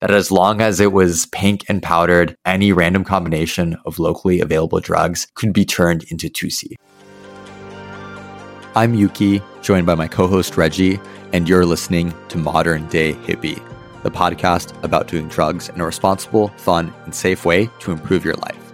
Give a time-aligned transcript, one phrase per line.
[0.00, 4.80] that as long as it was pink and powdered, any random combination of locally available
[4.80, 6.74] drugs could be turned into tusi.
[8.76, 11.00] I'm Yuki, joined by my co host Reggie,
[11.32, 13.60] and you're listening to Modern Day Hippie,
[14.02, 18.36] the podcast about doing drugs in a responsible, fun, and safe way to improve your
[18.36, 18.72] life.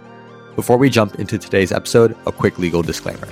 [0.55, 3.27] Before we jump into today's episode, a quick legal disclaimer.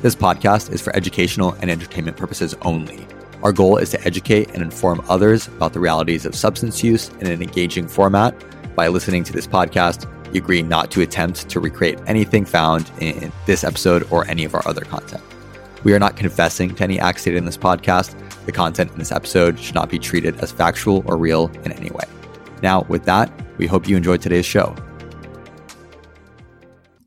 [0.00, 3.06] This podcast is for educational and entertainment purposes only.
[3.46, 7.28] Our goal is to educate and inform others about the realities of substance use in
[7.28, 8.34] an engaging format.
[8.74, 13.30] By listening to this podcast, you agree not to attempt to recreate anything found in
[13.46, 15.22] this episode or any of our other content.
[15.84, 18.16] We are not confessing to any acts stated in this podcast.
[18.46, 21.90] The content in this episode should not be treated as factual or real in any
[21.90, 22.06] way.
[22.64, 24.74] Now, with that, we hope you enjoyed today's show.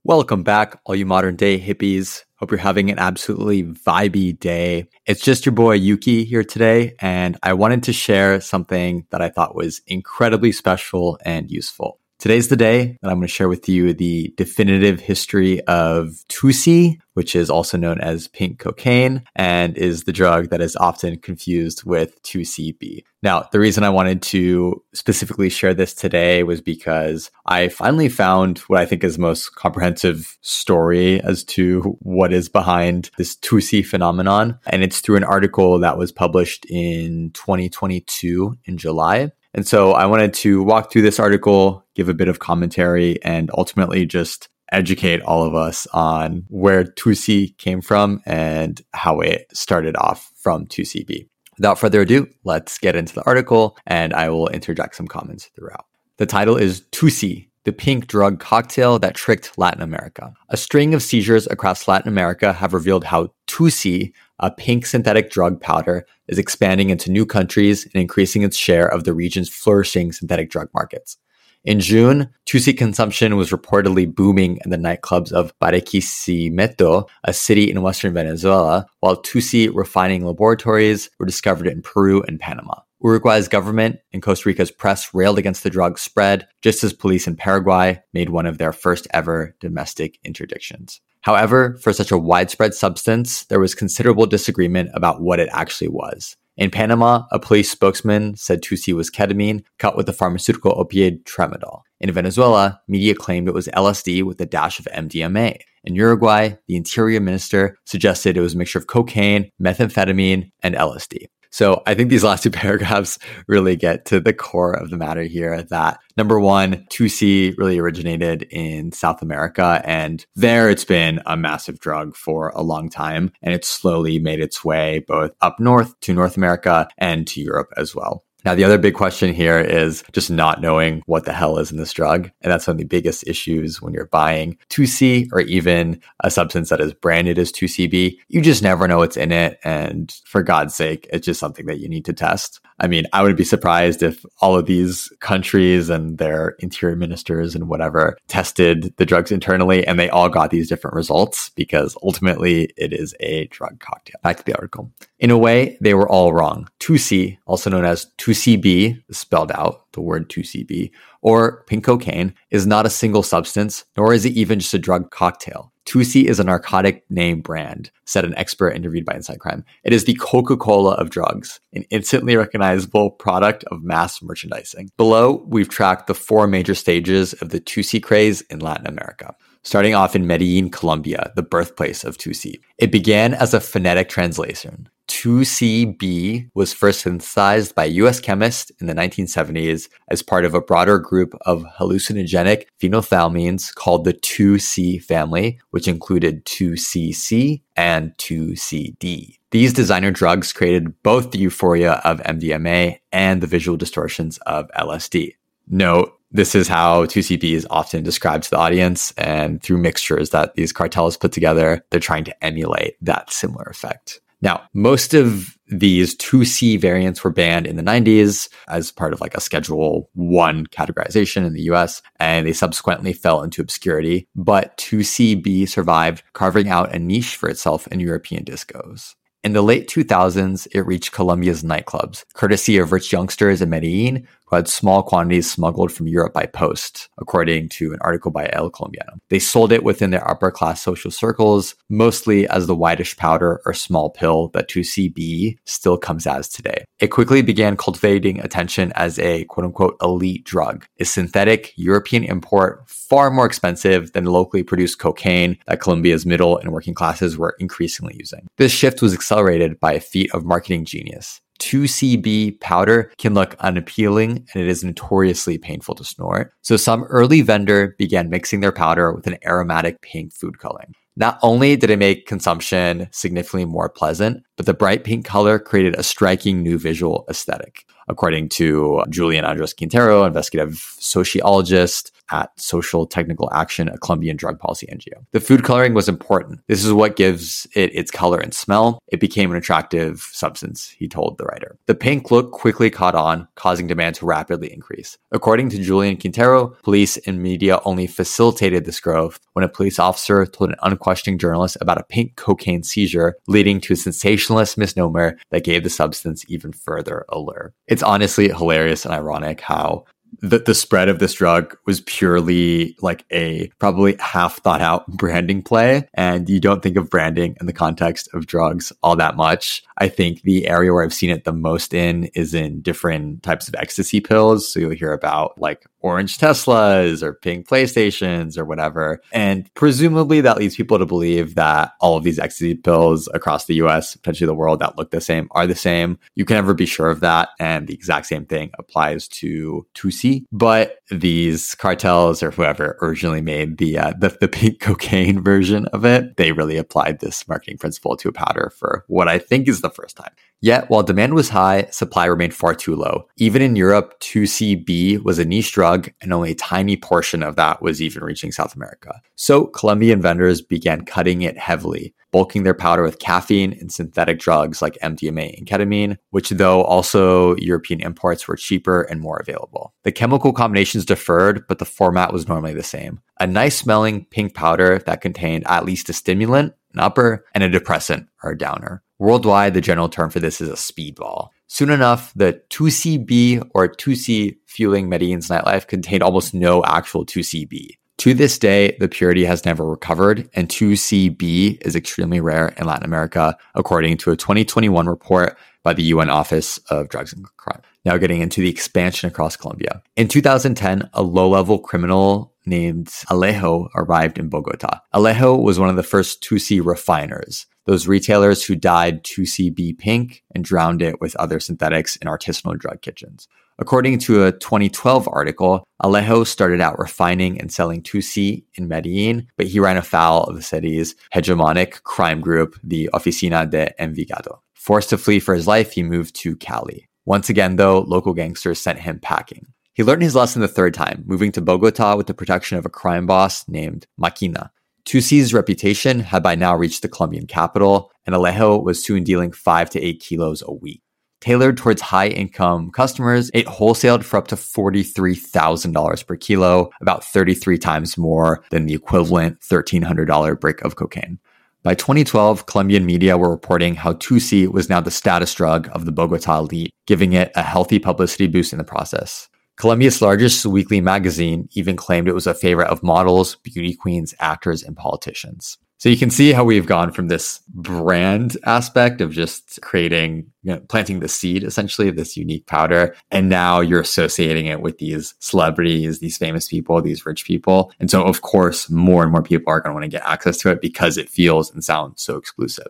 [0.06, 2.24] Welcome back, all you modern day hippies.
[2.40, 4.88] Hope you're having an absolutely vibey day.
[5.06, 9.28] It's just your boy Yuki here today, and I wanted to share something that I
[9.28, 12.00] thought was incredibly special and useful.
[12.20, 16.98] Today's the day that I'm going to share with you the definitive history of tusi,
[17.14, 21.86] which is also known as pink cocaine and is the drug that is often confused
[21.86, 23.04] with 2CB.
[23.24, 28.58] Now, the reason I wanted to specifically share this today was because I finally found
[28.68, 33.86] what I think is the most comprehensive story as to what is behind this tusi
[33.86, 34.60] phenomenon.
[34.68, 39.32] And it's through an article that was published in 2022 in July.
[39.54, 43.50] And so I wanted to walk through this article, give a bit of commentary, and
[43.58, 49.96] ultimately just educate all of us on where tusi came from and how it started
[49.98, 51.28] off from 2CB.
[51.58, 55.86] Without further ado, let's get into the article and I will interject some comments throughout.
[56.18, 60.34] The title is Tusi, the pink drug cocktail that tricked Latin America.
[60.50, 65.60] A string of seizures across Latin America have revealed how Tusi, a pink synthetic drug
[65.60, 70.50] powder, is expanding into new countries and increasing its share of the region's flourishing synthetic
[70.50, 71.18] drug markets.
[71.66, 77.82] In June, tusi consumption was reportedly booming in the nightclubs of Barquisimeto, a city in
[77.82, 82.76] western Venezuela, while tusi refining laboratories were discovered in Peru and Panama.
[83.04, 87.36] Uruguay's government and Costa Rica's press railed against the drug's spread, just as police in
[87.36, 91.02] Paraguay made one of their first ever domestic interdictions.
[91.22, 96.36] However, for such a widespread substance, there was considerable disagreement about what it actually was.
[96.58, 101.84] In Panama, a police spokesman said tusi was ketamine cut with the pharmaceutical opioid tramadol.
[102.02, 105.58] In Venezuela, media claimed it was LSD with a dash of MDMA.
[105.86, 111.28] In Uruguay, the interior minister suggested it was a mixture of cocaine, methamphetamine, and LSD.
[111.52, 115.24] So I think these last two paragraphs really get to the core of the matter
[115.24, 119.82] here that number one, tusi really originated in South America.
[119.86, 123.32] And there it's been a massive drug for a long time.
[123.42, 127.70] And it's slowly made its way both up north to North America and to Europe
[127.78, 128.24] as well.
[128.46, 131.78] Now, the other big question here is just not knowing what the hell is in
[131.78, 132.32] this drug.
[132.42, 136.70] And that's one of the biggest issues when you're buying tusi or even a substance
[136.70, 138.18] that is branded as 2CB.
[138.30, 139.60] You just never know what's in it.
[139.64, 142.62] And for God's sake, it's just something that you need to test.
[142.80, 147.56] I mean, I would be surprised if all of these countries and their interior ministers
[147.56, 152.72] and whatever tested the drugs internally and they all got these different results because ultimately
[152.78, 154.16] it is a drug cocktail.
[154.24, 154.90] Back to the article.
[155.20, 156.70] In a way, they were all wrong.
[156.80, 160.92] tusi, also known as tucibi, spelled out the word 2CB,
[161.22, 165.10] or pink cocaine, is not a single substance, nor is it even just a drug
[165.10, 165.74] cocktail.
[165.86, 169.66] Tusi is a narcotic name brand, said an expert interviewed by InSight Crime.
[169.84, 174.92] It is the Coca Cola of drugs, an instantly recognizable product of mass merchandising.
[174.98, 179.94] Below, we've tracked the four major stages of the tusi craze in Latin America starting
[179.94, 182.62] off in Medellin, Colombia, the birthplace of tusi.
[182.78, 184.88] It began as a phonetic translation.
[185.10, 191.00] 2CB was first synthesized by US chemists in the 1970s as part of a broader
[191.00, 199.40] group of hallucinogenic phenethylamines called the 2C family, which included 2CC and 2CD.
[199.52, 205.34] These designer drugs created both the euphoria of MDMA and the visual distortions of LSD.
[205.68, 210.54] Note, this is how 2CB is often described to the audience, and through mixtures that
[210.54, 214.22] these cartels put together, they're trying to emulate that similar effect.
[214.42, 219.36] Now, most of these 2C variants were banned in the 90s as part of like
[219.36, 224.28] a Schedule 1 categorization in the US, and they subsequently fell into obscurity.
[224.36, 229.16] But 2CB survived, carving out a niche for itself in European discos.
[229.42, 234.56] In the late 2000s, it reached Colombia's nightclubs, courtesy of rich youngsters in Medellin who
[234.56, 239.20] had small quantities smuggled from Europe by post, according to an article by El Colombiano.
[239.30, 243.74] They sold it within their upper class social circles, mostly as the whitish powder or
[243.74, 246.86] small pill that 2CB still comes as today.
[247.00, 252.84] It quickly began cultivating attention as a quote unquote elite drug, a synthetic European import
[252.88, 258.16] far more expensive than locally produced cocaine that Colombia's middle and working classes were increasingly
[258.18, 258.48] using.
[258.58, 261.42] This shift was accelerated by a feat of marketing genius.
[261.60, 266.54] 2CB powder can look unappealing and it is notoriously painful to snort.
[266.62, 270.94] So some early vendor began mixing their powder with an aromatic pink food coloring.
[271.16, 275.96] Not only did it make consumption significantly more pleasant, but the bright pink color created
[275.96, 277.86] a striking new visual aesthetic.
[278.08, 284.88] According to Julian Andres Quintero, investigative sociologist, at Social Technical Action, a Colombian drug policy
[284.88, 285.26] NGO.
[285.32, 286.62] The food coloring was important.
[286.68, 289.00] This is what gives it its color and smell.
[289.08, 291.78] It became an attractive substance, he told the writer.
[291.88, 295.18] The pink look quickly caught on, causing demand to rapidly increase.
[295.32, 300.46] According to Julian Quintero, police and media only facilitated this growth when a police officer
[300.46, 305.64] told an unquestioning journalist about a pink cocaine seizure, leading to a sensationalist misnomer that
[305.64, 307.74] gave the substance even further allure.
[307.88, 310.06] It's honestly hilarious and ironic how
[310.42, 315.62] the, the spread of this drug was purely like a probably half thought out branding
[315.62, 316.08] play.
[316.14, 319.84] And you don't think of branding in the context of drugs all that much.
[319.98, 323.68] I think the area where I've seen it the most in is in different types
[323.68, 324.72] of ecstasy pills.
[324.72, 329.22] So you'll hear about like orange Teslas or pink PlayStations or whatever.
[329.34, 333.76] And presumably that leads people to believe that all of these ecstasy pills across the
[333.76, 336.18] US, potentially the world that look the same, are the same.
[336.36, 337.50] You can never be sure of that.
[337.60, 340.29] And the exact same thing applies to tusi.
[340.52, 346.06] But these cartels or whoever originally made the, uh, the, the pink cocaine version of
[346.06, 349.82] it, they really applied this marketing principle to a powder for what I think is
[349.82, 350.32] the first time.
[350.62, 353.28] Yet, while demand was high, supply remained far too low.
[353.38, 357.82] Even in Europe, 2CB was a niche drug, and only a tiny portion of that
[357.82, 359.22] was even reaching South America.
[359.36, 364.82] So, Colombian vendors began cutting it heavily, bulking their powder with caffeine and synthetic drugs
[364.82, 369.94] like MDMA and ketamine, which, though also European imports, were cheaper and more available.
[370.04, 373.22] The chemical combinations differed, but the format was normally the same.
[373.40, 377.70] A nice smelling pink powder that contained at least a stimulant, an upper, and a
[377.70, 379.04] depressant or a downer.
[379.20, 381.50] Worldwide, the general term for this is a speedball.
[381.68, 387.98] Soon enough, the 2CB or tusi fueling Medellin's nightlife contained almost no actual 2CB.
[388.20, 393.06] To this day, the purity has never recovered, and 2CB is extremely rare in Latin
[393.06, 397.82] America, according to a 2021 report by the UN Office of Drugs and Crime.
[398.06, 400.02] Now, getting into the expansion across Colombia.
[400.16, 405.02] In 2010, a low level criminal named Alejo arrived in Bogota.
[405.14, 410.64] Alejo was one of the first tusi refiners those retailers who dyed 2CB pink and
[410.64, 413.48] drowned it with other synthetics in artisanal drug kitchens.
[413.80, 419.66] According to a 2012 article, Alejo started out refining and selling tusi in Medellin, but
[419.66, 424.60] he ran afoul of the city's hegemonic crime group, the Oficina de Envigado.
[424.76, 427.10] Forced to flee for his life, he moved to Cali.
[427.26, 429.66] Once again, though, local gangsters sent him packing.
[429.94, 432.90] He learned his lesson the third time, moving to Bogota with the protection of a
[432.90, 434.70] crime boss named Maquina.
[435.06, 439.90] Tusi's reputation had by now reached the Colombian capital, and Alejo was soon dealing 5
[439.90, 441.02] to 8 kilos a week.
[441.42, 447.78] Tailored towards high income customers, it wholesaled for up to $43,000 per kilo, about 33
[447.78, 451.40] times more than the equivalent $1,300 brick of cocaine.
[451.82, 456.12] By 2012, Colombian media were reporting how tusi was now the status drug of the
[456.12, 459.49] Bogota elite, giving it a healthy publicity boost in the process.
[459.80, 464.84] Colombia's largest weekly magazine even claimed it was a favorite of models, beauty queens, actors,
[464.84, 465.78] and politicians.
[466.00, 470.74] So you can see how we've gone from this brand aspect of just creating, you
[470.74, 473.16] know, planting the seed essentially of this unique powder.
[473.32, 477.94] And now you're associating it with these celebrities, these famous people, these rich people.
[478.02, 480.58] And so, of course, more and more people are going to want to get access
[480.60, 482.88] to it because it feels and sounds so exclusive.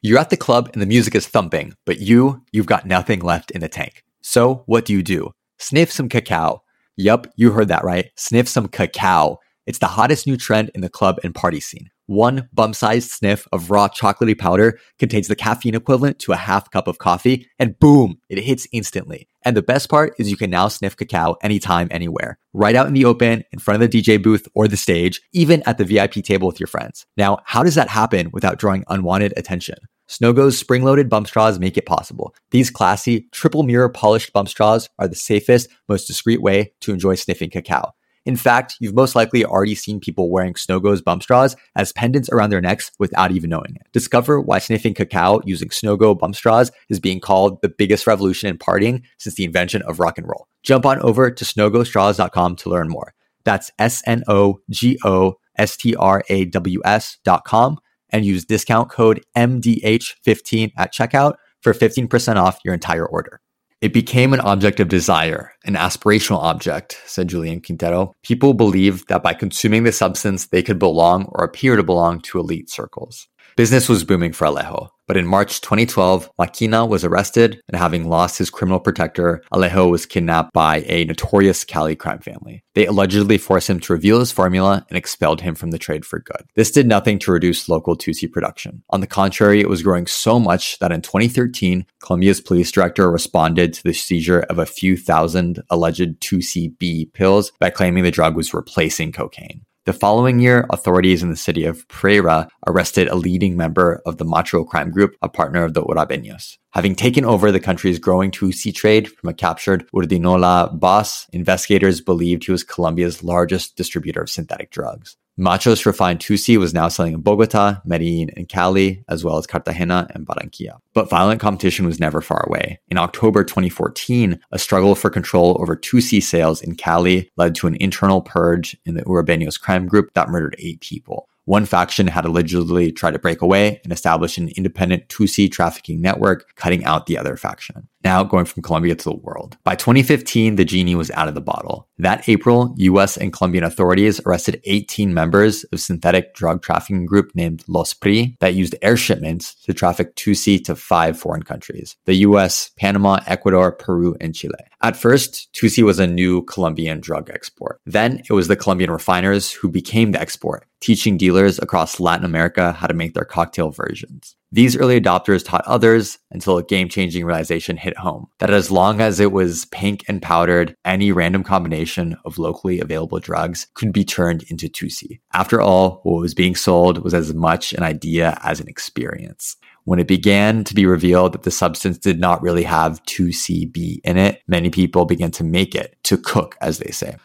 [0.00, 3.50] You're at the club and the music is thumping, but you, you've got nothing left
[3.50, 4.04] in the tank.
[4.20, 5.32] So what do you do?
[5.62, 6.64] Sniff some cacao.
[6.96, 8.10] Yup, you heard that right.
[8.16, 9.38] Sniff some cacao.
[9.64, 11.88] It's the hottest new trend in the club and party scene.
[12.06, 16.68] One bum sized sniff of raw chocolatey powder contains the caffeine equivalent to a half
[16.72, 19.28] cup of coffee, and boom, it hits instantly.
[19.44, 22.40] And the best part is you can now sniff cacao anytime, anywhere.
[22.52, 25.62] Right out in the open, in front of the DJ booth or the stage, even
[25.64, 27.06] at the VIP table with your friends.
[27.16, 29.76] Now, how does that happen without drawing unwanted attention?
[30.08, 32.34] Snogo's spring loaded bump straws make it possible.
[32.50, 37.14] These classy, triple mirror polished bump straws are the safest, most discreet way to enjoy
[37.14, 37.94] sniffing cacao.
[38.24, 42.50] In fact, you've most likely already seen people wearing Snogo's bump straws as pendants around
[42.50, 43.86] their necks without even knowing it.
[43.92, 48.58] Discover why sniffing cacao using Snogo bump straws is being called the biggest revolution in
[48.58, 50.46] partying since the invention of rock and roll.
[50.62, 53.14] Jump on over to snogostraws.com to learn more.
[53.44, 57.78] That's S N O G O S T R A W S.com
[58.12, 63.40] and use discount code MDH15 at checkout for 15% off your entire order.
[63.80, 68.12] It became an object of desire, an aspirational object, said Julian Quintero.
[68.22, 72.38] People believed that by consuming the substance, they could belong or appear to belong to
[72.38, 73.26] elite circles.
[73.56, 74.88] Business was booming for Alejo.
[75.06, 80.06] But in March 2012, Maquina was arrested, and having lost his criminal protector, Alejo was
[80.06, 82.64] kidnapped by a notorious Cali crime family.
[82.74, 86.20] They allegedly forced him to reveal his formula and expelled him from the trade for
[86.20, 86.46] good.
[86.54, 88.84] This did nothing to reduce local tusi production.
[88.88, 93.74] On the contrary, it was growing so much that in 2013, Colombia's police director responded
[93.74, 98.54] to the seizure of a few thousand alleged 2CB pills by claiming the drug was
[98.54, 99.66] replacing cocaine.
[99.84, 104.24] The following year, authorities in the city of Pereira arrested a leading member of the
[104.24, 106.56] Macho crime group, a partner of the Urabeños.
[106.70, 112.44] Having taken over the country's growing tusi trade from a captured Urdinola boss, investigators believed
[112.44, 115.16] he was Colombia's largest distributor of synthetic drugs.
[115.40, 120.06] Machos refined tusi was now selling in Bogota, Medellin, and Cali, as well as Cartagena
[120.14, 120.78] and Barranquilla.
[120.92, 122.80] But violent competition was never far away.
[122.90, 127.76] In October 2014, a struggle for control over tusi sales in Cali led to an
[127.76, 131.30] internal purge in the Urabeños crime group that murdered eight people.
[131.46, 136.54] One faction had allegedly tried to break away and establish an independent tusi trafficking network,
[136.56, 137.88] cutting out the other faction.
[138.04, 139.56] Now going from Colombia to the world.
[139.64, 141.88] By 2015, the genie was out of the bottle.
[141.98, 147.64] That April, US and Colombian authorities arrested 18 members of synthetic drug trafficking group named
[147.68, 151.96] Los PRI that used air shipments to traffic tusi to five foreign countries.
[152.06, 154.54] The US, Panama, Ecuador, Peru, and Chile.
[154.82, 157.80] At first, tusi was a new Colombian drug export.
[157.86, 162.72] Then it was the Colombian refiners who became the export, teaching dealers across Latin America
[162.72, 164.34] how to make their cocktail versions.
[164.54, 169.00] These early adopters taught others until a game changing realization hit home that as long
[169.00, 174.04] as it was pink and powdered, any random combination of locally available drugs could be
[174.04, 175.20] turned into tusi.
[175.32, 179.56] After all, what was being sold was as much an idea as an experience.
[179.84, 184.18] When it began to be revealed that the substance did not really have 2CB in
[184.18, 187.16] it, many people began to make it, to cook, as they say.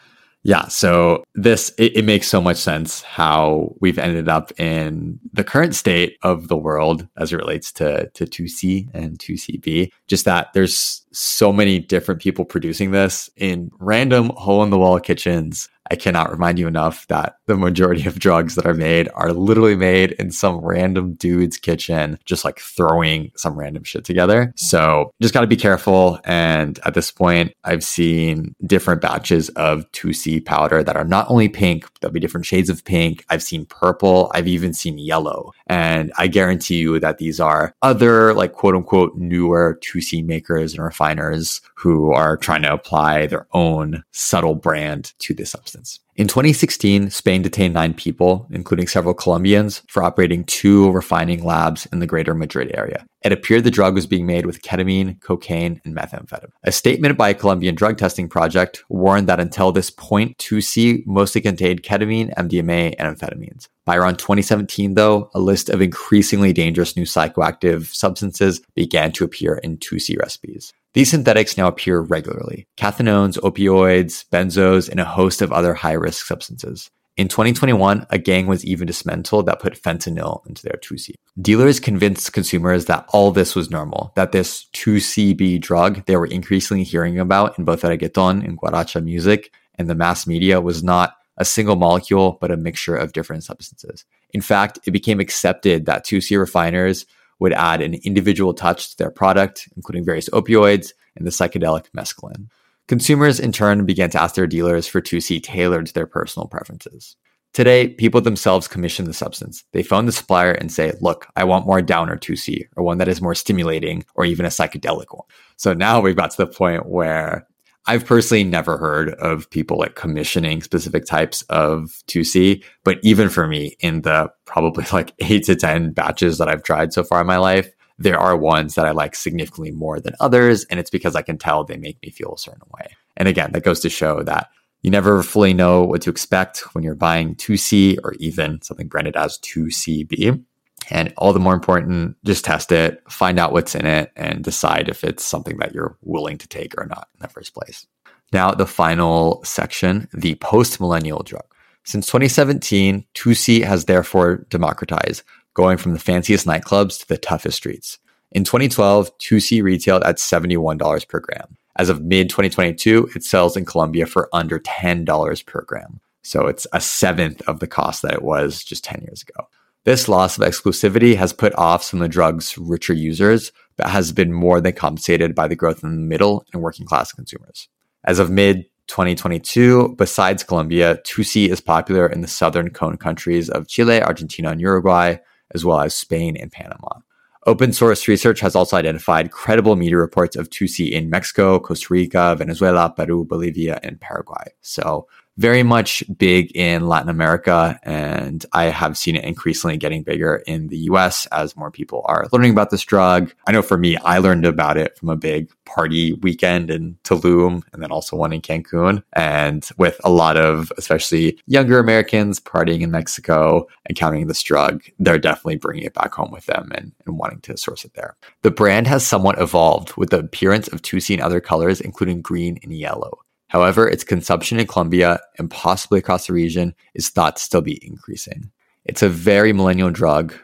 [0.44, 5.42] Yeah, so this it, it, makes so much sense how we've ended up in the
[5.42, 9.90] current state of the world as it relates to to tusi and 2CB.
[10.06, 15.00] Just that there's so many different people producing this in random hole in the wall
[15.00, 19.32] kitchens I cannot remind you enough that the majority of drugs that are made are
[19.32, 24.52] literally made in some random dude's kitchen, just like throwing some random shit together.
[24.56, 26.20] So just got to be careful.
[26.24, 31.48] And at this point, I've seen different batches of tusi powder that are not only
[31.48, 33.24] pink, there'll be different shades of pink.
[33.28, 34.30] I've seen purple.
[34.34, 35.52] I've even seen yellow.
[35.68, 40.82] And I guarantee you that these are other like quote unquote newer tusi makers and
[40.82, 46.00] refiners who are trying to apply their own subtle brand to this substance.
[46.18, 52.00] In 2016, Spain detained nine people, including several Colombians, for operating two refining labs in
[52.00, 53.06] the greater Madrid area.
[53.22, 56.50] It appeared the drug was being made with ketamine, cocaine, and methamphetamine.
[56.64, 61.40] A statement by a Colombian drug testing project warned that until this point, tusi mostly
[61.40, 63.68] contained ketamine, MDMA, and amphetamines.
[63.84, 69.54] By around 2017, though, a list of increasingly dangerous new psychoactive substances began to appear
[69.58, 70.74] in tusi recipes.
[70.94, 76.26] These synthetics now appear regularly cathinones, opioids, benzos, and a host of other high risk
[76.26, 76.90] substances.
[77.16, 81.14] In 2021, a gang was even dismantled that put fentanyl into their tusi.
[81.40, 86.84] Dealers convinced consumers that all this was normal, that this 2CB drug they were increasingly
[86.84, 91.44] hearing about in both reggaeton and guaracha music and the mass media was not a
[91.44, 94.04] single molecule, but a mixture of different substances.
[94.30, 97.06] In fact, it became accepted that tusi refiners
[97.40, 102.48] would add an individual touch to their product, including various opioids and the psychedelic mescaline.
[102.86, 107.16] Consumers in turn began to ask their dealers for tusi tailored to their personal preferences.
[107.52, 109.64] Today, people themselves commission the substance.
[109.72, 113.08] They phone the supplier and say, look, I want more downer tusi or one that
[113.08, 115.26] is more stimulating or even a psychedelic one.
[115.56, 117.46] So now we've got to the point where
[117.88, 123.48] I've personally never heard of people like commissioning specific types of tusi, but even for
[123.48, 127.26] me, in the probably like eight to 10 batches that I've tried so far in
[127.26, 130.66] my life, there are ones that I like significantly more than others.
[130.66, 132.94] And it's because I can tell they make me feel a certain way.
[133.16, 134.50] And again, that goes to show that
[134.82, 139.16] you never fully know what to expect when you're buying tusi or even something branded
[139.16, 140.44] as 2CB.
[140.90, 144.88] And all the more important, just test it, find out what's in it, and decide
[144.88, 147.86] if it's something that you're willing to take or not in the first place.
[148.32, 151.44] Now, the final section, the post millennial drug.
[151.84, 155.22] Since 2017, tusi has therefore democratized,
[155.54, 157.98] going from the fanciest nightclubs to the toughest streets.
[158.32, 161.56] In 2012, tusi retailed at $71 per gram.
[161.76, 166.00] As of mid 2022, it sells in Colombia for under $10 per gram.
[166.22, 169.48] So it's a seventh of the cost that it was just 10 years ago.
[169.88, 174.12] This loss of exclusivity has put off some of the drug's richer users, but has
[174.12, 177.70] been more than compensated by the growth in the middle and working class consumers.
[178.04, 183.66] As of mid 2022, besides Colombia, tusi is popular in the southern cone countries of
[183.66, 185.16] Chile, Argentina, and Uruguay,
[185.54, 187.00] as well as Spain and Panama.
[187.46, 192.36] Open source research has also identified credible media reports of tusi in Mexico, Costa Rica,
[192.36, 194.52] Venezuela, Peru, Bolivia, and Paraguay.
[194.60, 197.78] So very much big in Latin America.
[197.84, 202.26] And I have seen it increasingly getting bigger in the US as more people are
[202.32, 203.32] learning about this drug.
[203.46, 207.62] I know for me, I learned about it from a big party weekend in Tulum
[207.72, 209.02] and then also one in Cancun.
[209.12, 215.18] And with a lot of, especially younger Americans partying in Mexico, encountering this drug, they're
[215.18, 218.16] definitely bringing it back home with them and, and wanting to source it there.
[218.42, 222.58] The brand has somewhat evolved with the appearance of tusi in other colors, including green
[222.62, 223.20] and yellow.
[223.48, 227.84] However, its consumption in Colombia and possibly across the region is thought to still be
[227.84, 228.50] increasing.
[228.84, 230.34] It's a very millennial drug,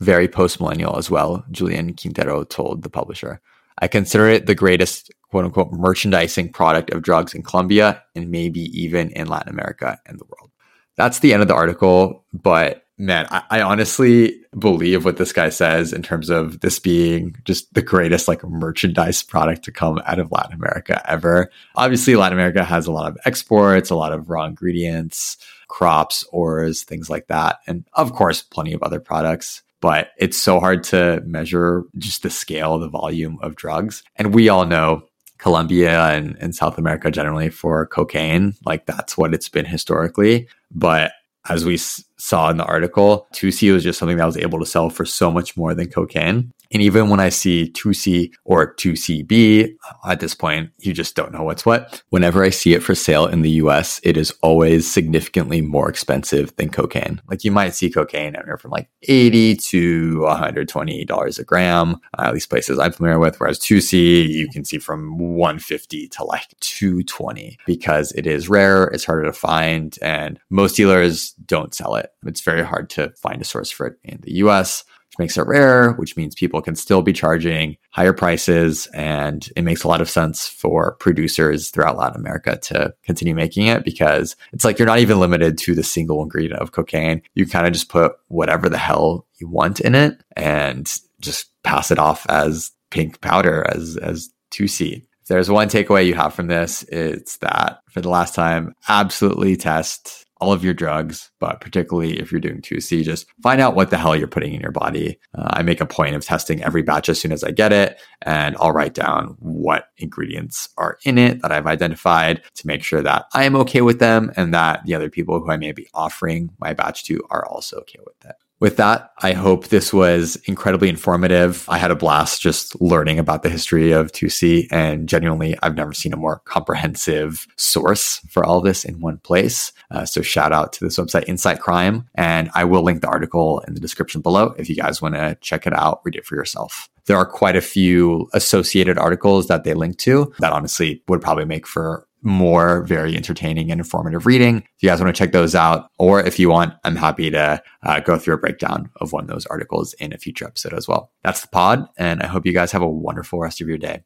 [0.00, 3.40] very post millennial as well, Julian Quintero told the publisher.
[3.78, 8.60] I consider it the greatest quote unquote merchandising product of drugs in Colombia and maybe
[8.78, 10.50] even in Latin America and the world.
[10.96, 15.48] That's the end of the article, but man, I, I, honestly believe what this guy
[15.48, 20.18] says in terms of this being just the greatest like merchandise product to come out
[20.18, 21.50] of Latin America ever.
[21.74, 25.36] Obviously, Latin America has a lot of exports, a lot of raw ingredients,
[25.68, 27.58] crops, ores, things like that.
[27.66, 29.62] And of course, plenty of other products.
[29.80, 34.02] But it's so hard to measure just the scale, the volume of drugs.
[34.16, 35.02] And we all know
[35.38, 38.54] Colombia and, and South America generally for cocaine.
[38.64, 40.48] Like that's what it's been historically.
[40.70, 41.12] But
[41.48, 41.76] as we
[42.24, 45.30] saw in the article, tusi was just something that was able to sell for so
[45.30, 46.50] much more than cocaine.
[46.74, 49.76] And even when I see tusi or 2CB,
[50.06, 52.02] at this point, you just don't know what's what.
[52.10, 56.54] Whenever I see it for sale in the US, it is always significantly more expensive
[56.56, 57.22] than cocaine.
[57.30, 62.34] Like you might see cocaine anywhere from like 80 to $120 a gram, uh, at
[62.34, 63.38] least places I'm familiar with.
[63.38, 69.04] Whereas tusi, you can see from 150 to like 220 because it is rare, it's
[69.04, 72.10] harder to find, and most dealers don't sell it.
[72.26, 75.46] It's very hard to find a source for it in the US which makes it
[75.46, 78.86] rare, which means people can still be charging higher prices.
[78.88, 83.66] And it makes a lot of sense for producers throughout Latin America to continue making
[83.66, 87.22] it because it's like you're not even limited to the single ingredient of cocaine.
[87.34, 91.90] You kind of just put whatever the hell you want in it and just pass
[91.90, 95.02] it off as pink powder, as, as tusi.
[95.22, 99.56] If there's one takeaway you have from this, it's that for the last time, absolutely
[99.56, 103.88] test all of your drugs, but particularly if you're doing tusi, just find out what
[103.88, 105.18] the hell you're putting in your body.
[105.34, 107.98] Uh, I make a point of testing every batch as soon as I get it,
[108.20, 113.00] and I'll write down what ingredients are in it that I've identified to make sure
[113.00, 115.88] that I am okay with them and that the other people who I may be
[115.94, 118.36] offering my batch to are also okay with it.
[118.60, 121.66] With that, I hope this was incredibly informative.
[121.68, 125.92] I had a blast just learning about the history of tusi, and genuinely, I've never
[125.92, 129.72] seen a more comprehensive source for all this in one place.
[129.90, 133.60] Uh, so, shout out to this website, Insight Crime, and I will link the article
[133.66, 136.36] in the description below if you guys want to check it out, read it for
[136.36, 136.88] yourself.
[137.06, 141.44] There are quite a few associated articles that they link to that honestly would probably
[141.44, 144.58] make for more very entertaining and informative reading.
[144.58, 147.62] If you guys want to check those out, or if you want, I'm happy to
[147.82, 150.88] uh, go through a breakdown of one of those articles in a future episode as
[150.88, 151.12] well.
[151.22, 154.02] That's the pod, and I hope you guys have a wonderful rest of your day.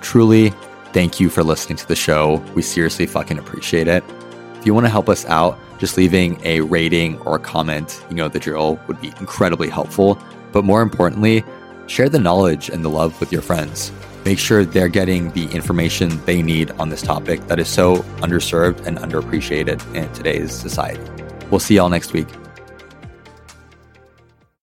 [0.00, 0.50] Truly,
[0.92, 2.36] thank you for listening to the show.
[2.54, 4.04] We seriously fucking appreciate it.
[4.54, 8.16] If you want to help us out, just leaving a rating or a comment, you
[8.16, 10.18] know the drill, would be incredibly helpful.
[10.52, 11.42] But more importantly,
[11.86, 13.90] share the knowledge and the love with your friends
[14.24, 18.86] make sure they're getting the information they need on this topic that is so underserved
[18.86, 21.02] and underappreciated in today's society.
[21.50, 22.28] We'll see y'all next week.